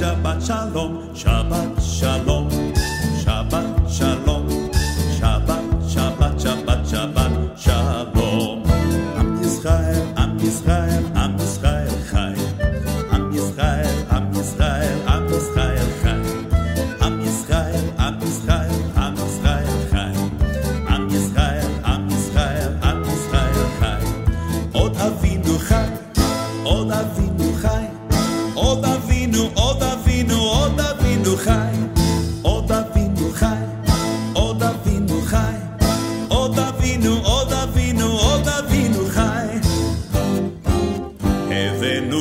[0.00, 0.59] Shabbat, Shabbat, Shabbat, Shabbat,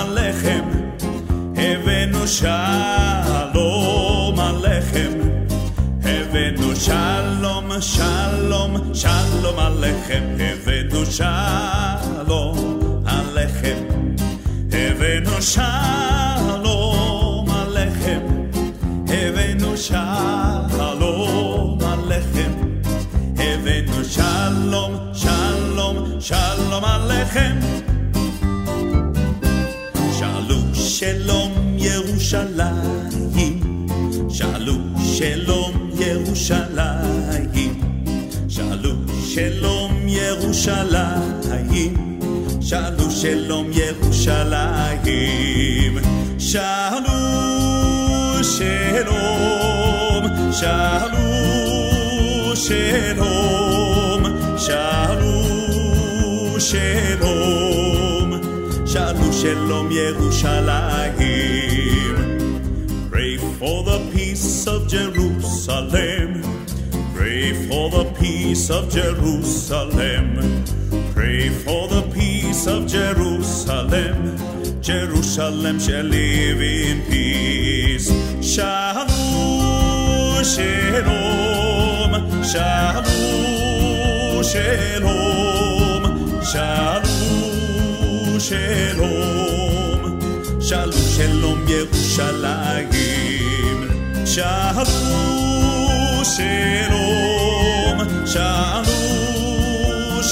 [0.00, 0.66] alechem.
[1.68, 3.58] Evenu shalom
[4.48, 5.14] alechem.
[6.16, 10.24] Evenu shalom, shalom, shalom alechem.
[10.50, 11.61] Evenu shalom.
[24.12, 27.56] Shalom, shalom, shalom alechem.
[30.18, 31.52] Shalu shalom
[31.86, 33.56] Yerushalayim.
[34.36, 34.76] Shalu
[35.16, 37.74] shalom Yerushalayim.
[38.54, 38.92] Shalu
[39.32, 41.94] shalom Yerushalayim.
[42.68, 45.94] Shalu shalom Yerushalayim.
[46.50, 47.18] Shalu
[48.56, 50.24] shalom,
[50.60, 51.26] shalu
[52.66, 53.81] shalom.
[54.61, 55.43] שאלו
[56.59, 58.33] שלום,
[58.85, 61.13] שאלו שלום ירושלים.
[63.11, 66.29] Pray for the peace of Jerusalem.
[67.15, 70.25] Pray for the peace of Jerusalem.
[71.15, 74.17] Pray for the peace of Jerusalem.
[74.81, 78.09] Jerusalem shall live in peace.
[78.41, 79.07] Shalom,
[80.53, 82.13] shalom,
[82.43, 83.60] shalom,
[84.52, 86.04] Shalom,
[86.52, 90.00] shalom, shalom.
[90.68, 92.98] Shalom, shalom, Yerushalayim.
[94.34, 94.90] Shalom,
[96.34, 97.98] shalom,
[98.32, 99.72] shalom,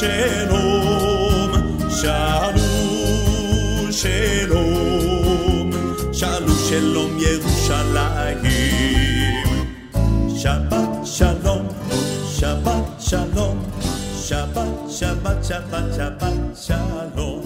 [0.01, 1.53] shalom,
[2.01, 2.61] shalom,
[4.01, 5.69] shalom,
[6.13, 8.50] shalom, shalom, Yerushalayim.
[15.01, 17.45] Shabbat, Shabbat, Shabbat, shalom,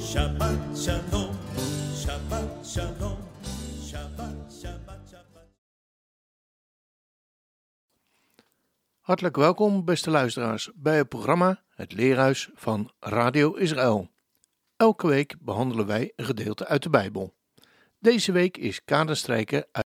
[0.00, 1.34] Shabbat, shalom,
[2.02, 3.18] Shabbat, shalom,
[3.88, 5.48] Shabbat, Shabbat, Shabbat.
[9.00, 14.10] Hartelijk welkom, beste luisteraars, bij het programma Het Leerhuis van Radio Israël.
[14.76, 17.34] Elke week behandelen wij een gedeelte uit de Bijbel.
[17.98, 19.83] Deze week is kaderstrijker uit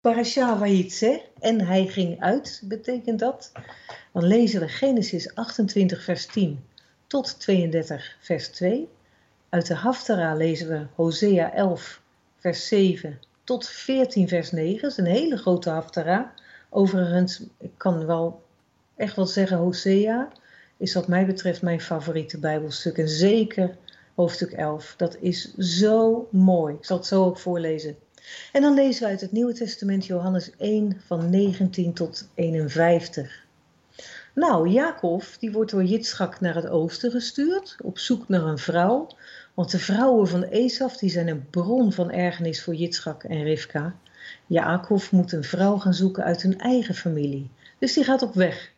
[0.00, 3.52] Parasha Vayitze, en hij ging uit, betekent dat.
[4.12, 6.64] Dan lezen we Genesis 28, vers 10
[7.06, 8.88] tot 32, vers 2.
[9.48, 12.00] Uit de Haftara lezen we Hosea 11,
[12.36, 14.80] vers 7 tot 14, vers 9.
[14.80, 16.34] Dat is een hele grote Haftara.
[16.70, 18.42] Overigens, ik kan wel
[18.96, 20.28] echt wel zeggen, Hosea
[20.76, 22.98] is wat mij betreft mijn favoriete Bijbelstuk.
[22.98, 23.76] En zeker
[24.14, 24.94] hoofdstuk 11.
[24.96, 26.74] Dat is zo mooi.
[26.74, 27.96] Ik zal het zo ook voorlezen.
[28.52, 33.44] En dan lezen we uit het Nieuwe Testament Johannes 1 van 19 tot 51.
[34.34, 39.06] Nou, Jacob die wordt door Jitschak naar het oosten gestuurd, op zoek naar een vrouw.
[39.54, 43.94] Want de vrouwen van Esaf die zijn een bron van ergernis voor Jitschak en Rivka.
[44.46, 47.50] Jacob moet een vrouw gaan zoeken uit hun eigen familie.
[47.78, 48.72] Dus die gaat op weg.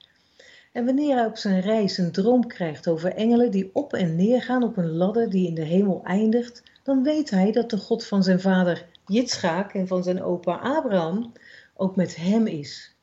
[0.72, 4.42] En wanneer hij op zijn reis een droom krijgt over engelen die op en neer
[4.42, 8.06] gaan op een ladder die in de hemel eindigt, dan weet hij dat de God
[8.06, 11.32] van zijn vader Jitschaak en van zijn opa Abraham
[11.74, 12.94] ook met hem is.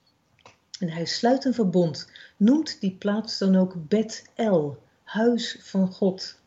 [0.79, 6.39] En hij sluit een verbond, noemt die plaats dan ook Bet-El, huis van God.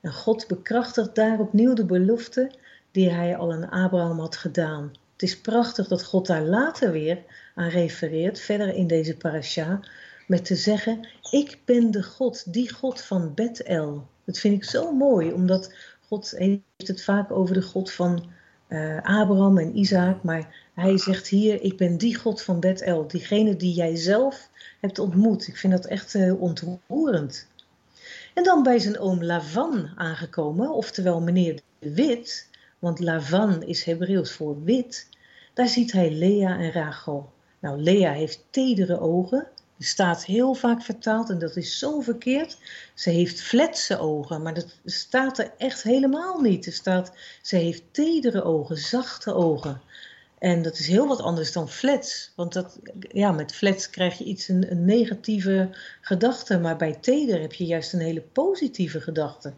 [0.00, 2.50] En God bekrachtigt daar opnieuw de belofte
[2.90, 4.92] die hij al aan Abraham had gedaan.
[5.12, 7.22] Het is prachtig dat God daar later weer
[7.54, 9.80] aan refereert, verder in deze parasha,
[10.26, 14.06] met te zeggen, ik ben de God, die God van Bet-El.
[14.24, 15.74] Dat vind ik zo mooi, omdat
[16.08, 18.32] God heeft het vaak over de God van
[18.68, 23.56] uh, Abraham en Isaac, maar hij zegt hier, ik ben die God van Bet-El, diegene
[23.56, 24.50] die jij zelf
[24.80, 25.46] hebt ontmoet.
[25.46, 27.48] Ik vind dat echt uh, ontroerend.
[28.34, 34.32] En dan bij zijn oom Lavan aangekomen, oftewel meneer de Wit, want Lavan is Hebreeuws
[34.32, 35.08] voor wit.
[35.54, 37.32] Daar ziet hij Lea en Rachel.
[37.60, 39.46] Nou, Lea heeft tedere ogen.
[39.78, 42.56] Er staat heel vaak vertaald en dat is zo verkeerd.
[42.94, 46.66] Ze heeft fletse ogen, maar dat staat er echt helemaal niet.
[46.66, 47.12] Er staat,
[47.42, 49.80] ze heeft tedere ogen, zachte ogen.
[50.38, 52.32] En dat is heel wat anders dan flats.
[52.36, 52.78] Want dat,
[53.12, 55.68] ja, met flats krijg je iets, een, een negatieve
[56.00, 56.58] gedachte.
[56.58, 59.52] Maar bij teder heb je juist een hele positieve gedachte.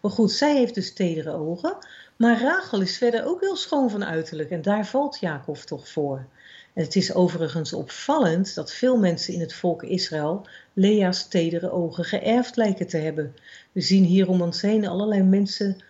[0.00, 1.76] Maar goed, zij heeft dus tedere ogen.
[2.16, 4.50] Maar Rachel is verder ook heel schoon van uiterlijk.
[4.50, 6.26] En daar valt Jacob toch voor.
[6.72, 12.56] Het is overigens opvallend dat veel mensen in het volk Israël Lea's tedere ogen geërfd
[12.56, 13.34] lijken te hebben.
[13.72, 15.82] We zien hier om ons heen allerlei mensen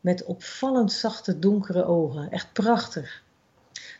[0.00, 2.30] met opvallend zachte donkere ogen.
[2.30, 3.22] Echt prachtig.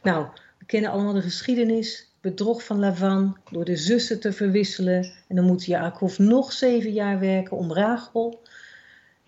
[0.02, 0.26] Nou,
[0.58, 2.11] we kennen allemaal de geschiedenis.
[2.20, 5.12] Bedrog van Lavan door de zussen te verwisselen.
[5.29, 8.40] En dan moet Jacob nog zeven jaar werken om Rachel.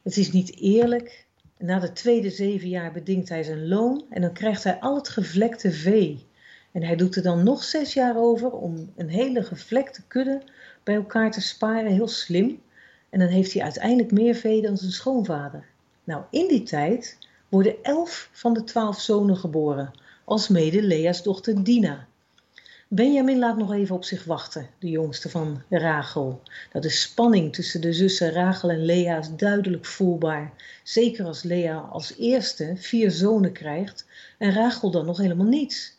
[0.03, 1.27] Het is niet eerlijk.
[1.59, 5.09] Na de tweede zeven jaar bedingt hij zijn loon en dan krijgt hij al het
[5.09, 6.27] gevlekte vee.
[6.75, 10.43] En hij doet er dan nog zes jaar over om een hele gevlekte kudde
[10.83, 12.63] bij elkaar te sparen, heel slim.
[13.11, 15.65] En dan heeft hij uiteindelijk meer vee dan zijn schoonvader.
[16.05, 17.19] Nou, in die tijd
[17.49, 19.93] worden elf van de twaalf zonen geboren,
[20.25, 22.07] als mede Lea's dochter Dina.
[22.89, 26.43] Benjamin laat nog even op zich wachten, de jongste van Rachel.
[26.73, 30.53] Dat de spanning tussen de zussen Rachel en Lea is duidelijk voelbaar.
[30.83, 34.07] Zeker als Lea als eerste vier zonen krijgt
[34.39, 35.94] en Rachel dan nog helemaal niets.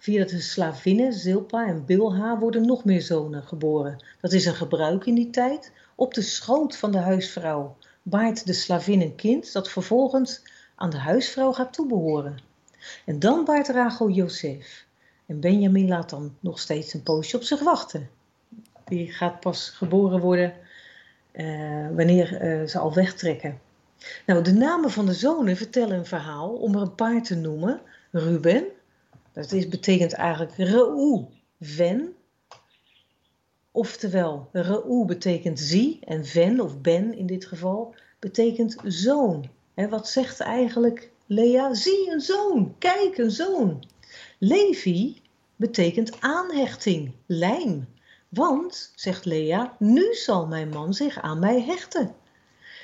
[0.00, 4.04] Via de slavinnen Zilpa en Bilha worden nog meer zonen geboren.
[4.20, 5.72] Dat is een gebruik in die tijd.
[5.94, 10.42] Op de schoot van de huisvrouw baart de slavin een kind dat vervolgens
[10.74, 12.38] aan de huisvrouw gaat toebehoren.
[13.06, 14.86] En dan baart Rachel Jozef.
[15.26, 18.10] En Benjamin laat dan nog steeds een poosje op zich wachten.
[18.84, 20.54] Die gaat pas geboren worden
[21.32, 23.60] uh, wanneer uh, ze al wegtrekken.
[24.26, 27.80] Nou, de namen van de zonen vertellen een verhaal om er een paar te noemen.
[28.10, 28.64] Ruben,
[29.32, 31.24] dat is, betekent eigenlijk Reu,
[31.60, 32.14] ven.
[33.70, 39.50] Oftewel, Reu betekent zie en ven, of ben in dit geval, betekent zoon.
[39.74, 41.74] En wat zegt eigenlijk Lea?
[41.74, 43.84] Zie een zoon, kijk een zoon.
[44.38, 45.20] Levi
[45.56, 47.88] betekent aanhechting, lijm.
[48.28, 52.14] Want, zegt Lea, nu zal mijn man zich aan mij hechten.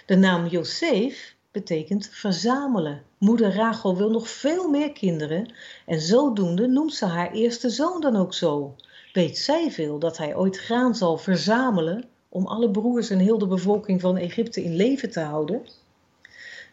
[0.06, 3.02] De naam Josef betekent verzamelen.
[3.18, 5.52] Moeder Rachel wil nog veel meer kinderen
[5.86, 8.74] en zodoende noemt ze haar eerste zoon dan ook zo.
[9.12, 13.46] Weet zij veel dat hij ooit graan zal verzamelen om alle broers en heel de
[13.46, 15.62] bevolking van Egypte in leven te houden?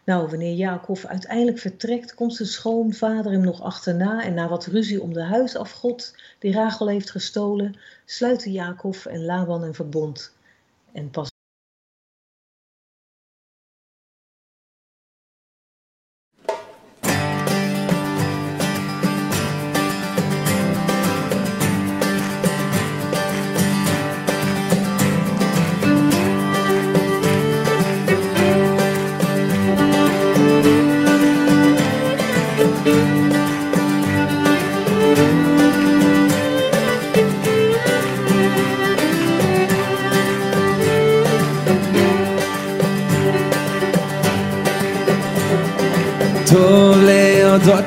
[0.04, 5.02] Nou, wanneer Jacob uiteindelijk vertrekt, komt zijn schoonvader hem nog achterna en na wat ruzie
[5.02, 10.32] om de huisafgod die Rachel heeft gestolen, sluiten Jacob en Laban een verbond.
[10.92, 11.33] En pas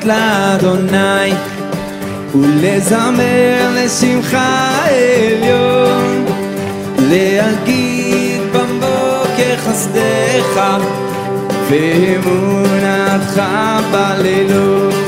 [0.08, 1.32] לאדוני
[2.34, 6.24] ולזמר לשמחה עליון
[6.98, 10.60] להגיד בבוקר חסדך
[11.70, 13.42] ואמונתך
[13.92, 15.07] בלילות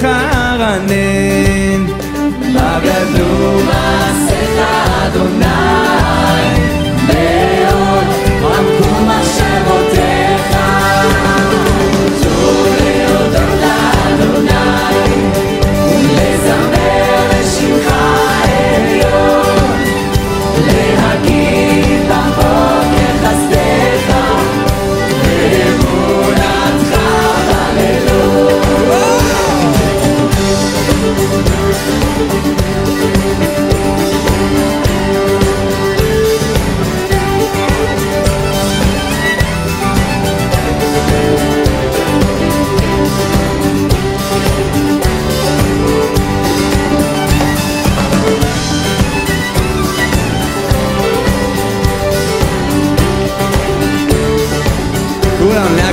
[0.00, 0.04] ידיך
[0.58, 1.86] רנן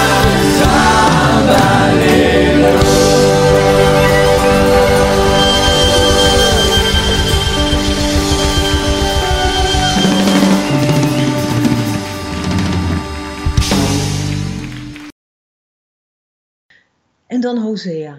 [1.47, 2.81] בלילות
[17.33, 18.15] En dan Hosea.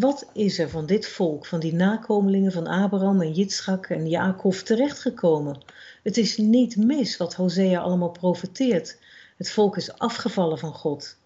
[0.00, 4.54] Wat is er van dit volk, van die nakomelingen van Abraham en Jitschak en Jacob
[4.54, 5.62] terechtgekomen?
[6.02, 8.98] Het is niet mis wat Hosea allemaal profeteert.
[9.36, 11.16] Het volk is afgevallen van God.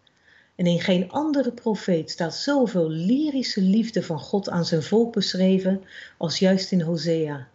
[0.56, 5.82] En in geen andere profeet staat zoveel lyrische liefde van God aan zijn volk beschreven
[6.18, 7.48] als juist in Hosea.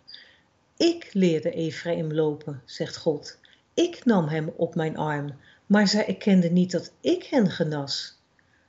[0.78, 3.38] Ik leerde Ephraim lopen, zegt God.
[3.74, 5.34] Ik nam hem op mijn arm,
[5.66, 8.18] maar zij erkenden niet dat ik hen genas.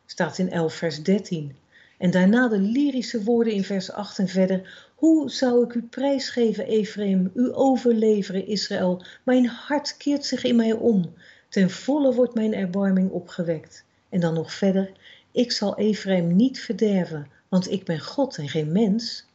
[0.06, 1.56] Staat in 11 vers 13.
[1.98, 4.88] En daarna de lyrische woorden in vers 8 en verder.
[4.94, 9.02] Hoe zou ik u prijsgeven, Ephraim, u overleveren, Israël?
[9.22, 11.14] Mijn hart keert zich in mij om.
[11.48, 13.84] Ten volle wordt mijn erbarming opgewekt.
[14.08, 14.92] En dan nog verder.
[15.32, 19.26] Ik zal Ephraim niet verderven, want ik ben God en geen mens.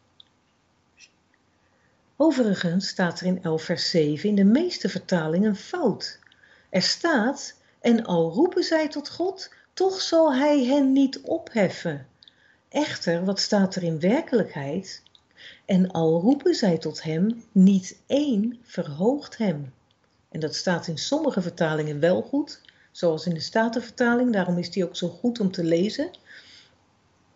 [2.15, 6.19] Overigens staat er in 11 vers 7 in de meeste vertalingen een fout.
[6.69, 12.07] Er staat, en al roepen zij tot God, toch zal hij hen niet opheffen.
[12.73, 15.03] Echter, wat staat er in werkelijkheid?
[15.65, 19.73] En al roepen zij tot hem, niet één verhoogt hem.
[20.29, 22.61] En dat staat in sommige vertalingen wel goed,
[22.91, 26.09] zoals in de Statenvertaling, daarom is die ook zo goed om te lezen.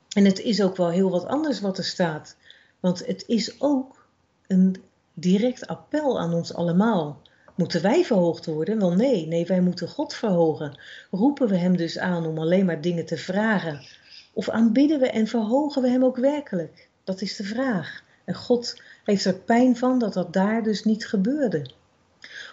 [0.09, 2.35] En het is ook wel heel wat anders wat er staat,
[2.79, 4.07] want het is ook
[4.47, 7.21] een direct appel aan ons allemaal.
[7.55, 8.79] Moeten wij verhoogd worden?
[8.79, 10.79] Wel nee, nee, wij moeten God verhogen.
[11.11, 14.05] Roepen we Hem dus aan om alleen maar dingen te vragen?
[14.37, 16.89] Of aanbidden we en verhogen we Hem ook werkelijk?
[17.03, 18.03] Dat is de vraag.
[18.25, 21.69] En God heeft er pijn van dat dat daar dus niet gebeurde.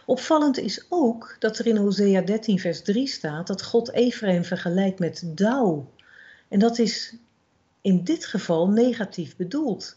[0.06, 4.98] Opvallend is ook dat er in Hosea 13 vers 3 staat dat God Ephraim vergelijkt
[4.98, 5.90] met dauw.
[6.48, 7.16] En dat is
[7.80, 9.96] in dit geval negatief bedoeld.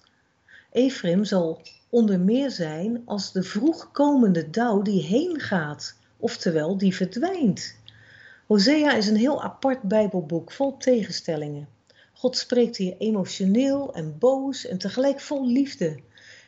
[0.71, 7.75] Ephraim zal onder meer zijn als de vroegkomende dauw die heen gaat, oftewel die verdwijnt.
[8.47, 11.75] Hosea is een heel apart Bijbelboek vol tegenstellingen.
[12.17, 15.99] God spreekt hier emotioneel en boos en tegelijk vol liefde.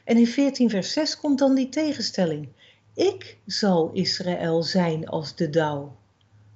[0.04, 2.50] En in 14 vers 6 komt dan die tegenstelling.
[2.96, 5.96] Ik zal Israël zijn als de dauw.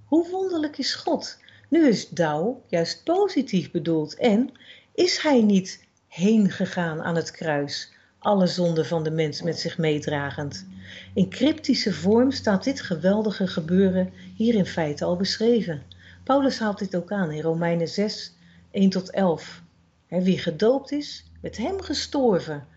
[0.05, 1.37] Hoe wonderlijk is God?
[1.69, 4.51] Nu is dauw juist positief bedoeld en
[4.93, 9.77] is hij niet heen gegaan aan het kruis, alle zonden van de mens met zich
[9.77, 10.65] meedragend.
[11.13, 15.83] In cryptische vorm staat dit geweldige gebeuren hier in feite al beschreven.
[16.23, 18.32] Paulus haalt dit ook aan in Romeinen 6,
[18.73, 19.61] 1 tot 11.
[20.07, 22.67] wie gedoopt is, met hem gestorven.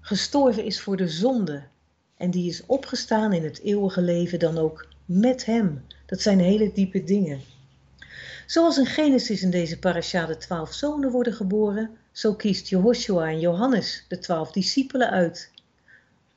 [0.00, 1.62] Gestorven is voor de zonde.
[2.16, 5.84] En die is opgestaan in het eeuwige leven dan ook met hem.
[6.06, 7.40] Dat zijn hele diepe dingen.
[8.46, 13.40] Zoals in Genesis in deze parasha de twaalf zonen worden geboren, zo kiest Jehoshua en
[13.40, 15.50] Johannes de twaalf discipelen uit.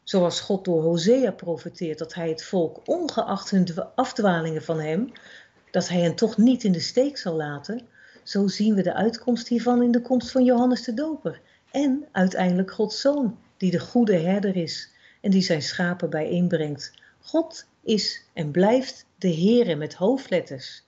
[0.04, 5.12] Zoals God door Hosea profeteert dat hij het volk, ongeacht hun afdwalingen van hem,
[5.72, 7.90] dat hij hen toch niet in de steek zal laten,
[8.24, 12.72] zo zien we de uitkomst hiervan in de komst van Johannes de Doper en uiteindelijk
[12.72, 14.90] Gods Zoon, die de goede herder is
[15.22, 16.94] en die zijn schapen bijeenbrengt.
[17.20, 20.84] God is en blijft de Heere met hoofdletters.